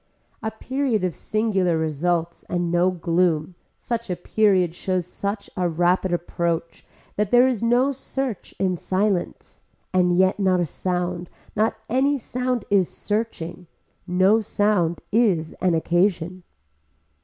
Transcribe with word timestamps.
A 0.41 0.49
period 0.49 1.03
of 1.03 1.13
singular 1.13 1.77
results 1.77 2.41
and 2.49 2.71
no 2.71 2.89
gloom 2.89 3.53
such 3.77 4.09
a 4.09 4.15
period 4.15 4.73
shows 4.73 5.05
such 5.05 5.47
a 5.55 5.69
rapid 5.69 6.11
approach 6.11 6.83
that 7.17 7.29
there 7.29 7.47
is 7.47 7.61
no 7.61 7.91
search 7.91 8.55
in 8.57 8.75
silence 8.75 9.61
and 9.93 10.17
yet 10.17 10.39
not 10.39 10.59
a 10.59 10.65
sound, 10.65 11.29
not 11.55 11.75
any 11.87 12.17
sound 12.17 12.65
is 12.71 12.89
searching, 12.89 13.67
no 14.07 14.41
sound 14.41 15.01
is 15.11 15.53
an 15.61 15.75
occasion. 15.75 16.41